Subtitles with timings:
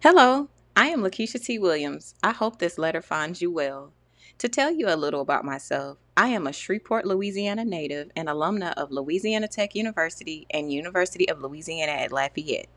[0.00, 1.58] Hello, I am Lakeisha T.
[1.58, 2.14] Williams.
[2.22, 3.92] I hope this letter finds you well.
[4.38, 8.74] To tell you a little about myself, I am a Shreveport, Louisiana native and alumna
[8.74, 12.68] of Louisiana Tech University and University of Louisiana at Lafayette.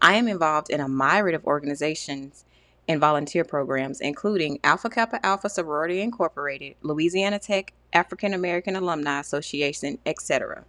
[0.00, 2.44] I am involved in a myriad of organizations
[2.86, 9.98] and volunteer programs, including Alpha Kappa Alpha Sorority Incorporated, Louisiana Tech African American Alumni Association,
[10.06, 10.64] etc.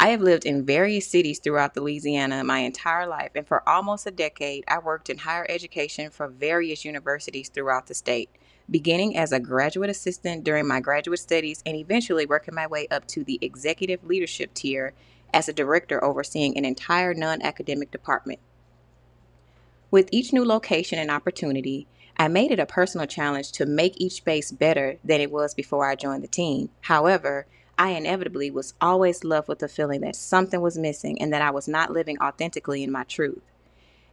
[0.00, 4.12] I have lived in various cities throughout Louisiana my entire life, and for almost a
[4.12, 8.30] decade, I worked in higher education for various universities throughout the state,
[8.70, 13.08] beginning as a graduate assistant during my graduate studies and eventually working my way up
[13.08, 14.94] to the executive leadership tier
[15.34, 18.38] as a director overseeing an entire non academic department.
[19.90, 24.14] With each new location and opportunity, I made it a personal challenge to make each
[24.14, 26.68] space better than it was before I joined the team.
[26.82, 27.46] However,
[27.78, 31.50] I inevitably was always left with the feeling that something was missing and that I
[31.52, 33.40] was not living authentically in my truth.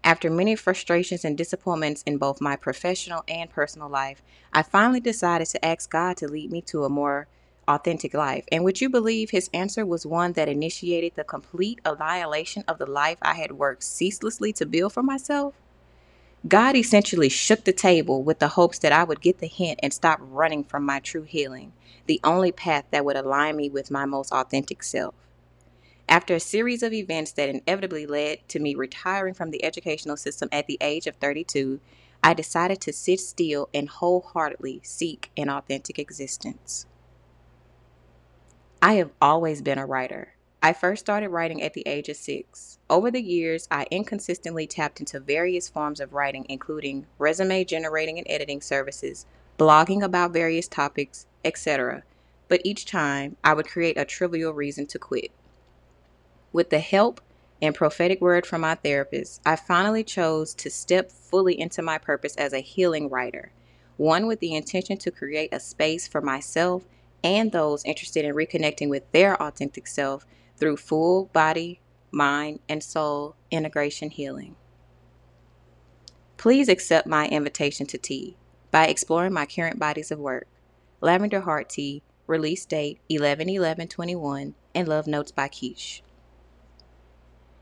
[0.03, 4.21] After many frustrations and disappointments in both my professional and personal life,
[4.53, 7.27] I finally decided to ask God to lead me to a more
[7.67, 8.45] authentic life.
[8.51, 12.85] And would you believe his answer was one that initiated the complete annihilation of the
[12.85, 15.55] life I had worked ceaselessly to build for myself?
[16.47, 19.91] God essentially shook the table with the hopes that I would get the hint and
[19.91, 21.73] stop running from my true healing,
[22.05, 25.15] the only path that would align me with my most authentic self.
[26.07, 30.47] After a series of events that inevitably led to me retiring from the educational system
[30.51, 31.79] at the age of 32,
[32.23, 36.85] I decided to sit still and wholeheartedly seek an authentic existence.
[38.83, 40.34] I have always been a writer.
[40.65, 42.79] I first started writing at the age of six.
[42.89, 48.25] Over the years, I inconsistently tapped into various forms of writing, including resume generating and
[48.27, 49.27] editing services,
[49.59, 52.01] blogging about various topics, etc.
[52.47, 55.29] But each time, I would create a trivial reason to quit.
[56.51, 57.21] With the help
[57.61, 62.35] and prophetic word from my therapist, I finally chose to step fully into my purpose
[62.37, 63.51] as a healing writer,
[63.97, 66.85] one with the intention to create a space for myself
[67.23, 70.25] and those interested in reconnecting with their authentic self
[70.57, 71.79] through full body,
[72.11, 74.55] mind, and soul integration healing.
[76.37, 78.35] Please accept my invitation to tea
[78.71, 80.47] by exploring my current bodies of work
[81.01, 86.01] Lavender Heart Tea, release date 11 11 21, and Love Notes by Keesh.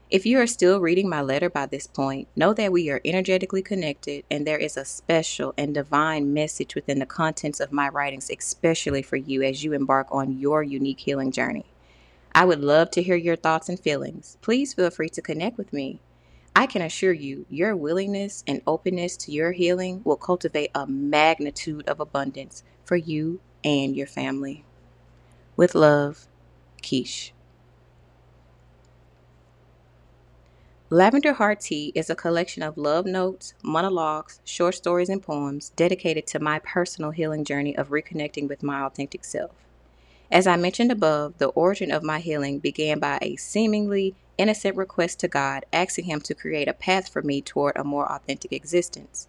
[0.10, 3.64] If you are still reading my letter by this point, know that we are energetically
[3.64, 8.30] connected and there is a special and divine message within the contents of my writings,
[8.30, 11.66] especially for you as you embark on your unique healing journey.
[12.36, 14.38] I would love to hear your thoughts and feelings.
[14.42, 16.02] Please feel free to connect with me.
[16.56, 21.88] I can assure you, your willingness and openness to your healing will cultivate a magnitude
[21.88, 24.66] of abundance for you and your family.
[25.56, 26.28] With love,
[26.82, 27.32] Keesh.
[30.90, 36.26] Lavender Heart Tea is a collection of love notes, monologues, short stories, and poems dedicated
[36.28, 39.52] to my personal healing journey of reconnecting with my authentic self.
[40.34, 45.20] As I mentioned above, the origin of my healing began by a seemingly innocent request
[45.20, 49.28] to God, asking Him to create a path for me toward a more authentic existence.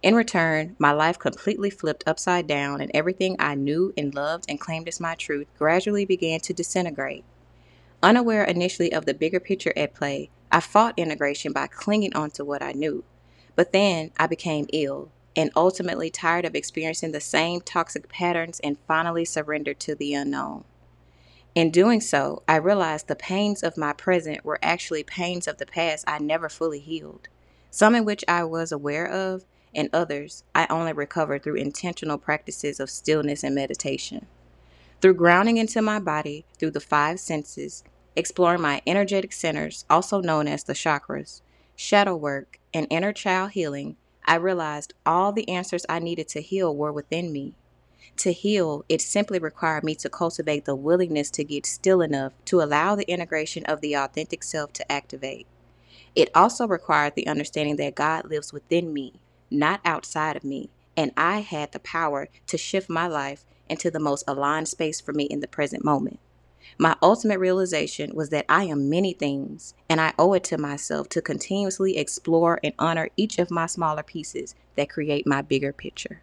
[0.00, 4.60] In return, my life completely flipped upside down, and everything I knew and loved and
[4.60, 7.24] claimed as my truth gradually began to disintegrate.
[8.00, 12.44] Unaware initially of the bigger picture at play, I fought integration by clinging on to
[12.44, 13.02] what I knew.
[13.56, 18.78] But then I became ill, and ultimately tired of experiencing the same toxic patterns and
[18.86, 20.64] finally surrendered to the unknown.
[21.54, 25.66] In doing so, I realized the pains of my present were actually pains of the
[25.66, 27.28] past I never fully healed,
[27.70, 32.80] some in which I was aware of, and others I only recovered through intentional practices
[32.80, 34.26] of stillness and meditation.
[35.00, 37.84] Through grounding into my body through the five senses,
[38.16, 41.40] exploring my energetic centers, also known as the chakras,
[41.76, 46.74] shadow work, and inner child healing, I realized all the answers I needed to heal
[46.74, 47.54] were within me.
[48.18, 52.62] To heal, it simply required me to cultivate the willingness to get still enough to
[52.62, 55.46] allow the integration of the authentic self to activate.
[56.14, 59.14] It also required the understanding that God lives within me,
[59.50, 63.98] not outside of me, and I had the power to shift my life into the
[63.98, 66.20] most aligned space for me in the present moment.
[66.78, 71.08] My ultimate realization was that I am many things, and I owe it to myself
[71.10, 76.22] to continuously explore and honor each of my smaller pieces that create my bigger picture.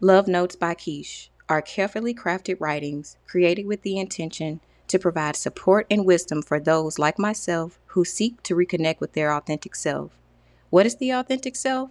[0.00, 5.86] Love Notes by Keesh are carefully crafted writings created with the intention to provide support
[5.90, 10.12] and wisdom for those like myself who seek to reconnect with their authentic self.
[10.70, 11.90] What is the authentic self?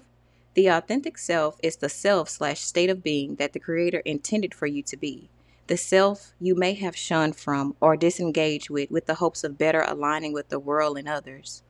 [0.57, 4.65] The authentic self is the self slash state of being that the Creator intended for
[4.65, 5.29] you to be.
[5.67, 9.85] The self you may have shunned from or disengaged with with the hopes of better
[9.87, 11.61] aligning with the world and others.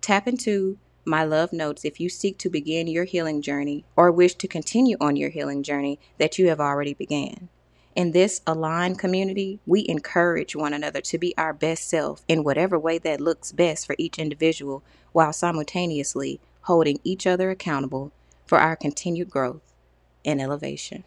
[0.00, 4.36] Tap into my love notes if you seek to begin your healing journey or wish
[4.36, 7.50] to continue on your healing journey that you have already began.
[7.94, 12.78] In this aligned community, we encourage one another to be our best self in whatever
[12.78, 14.82] way that looks best for each individual
[15.12, 18.12] while simultaneously holding each other accountable
[18.46, 19.74] for our continued growth
[20.24, 21.04] and elevation.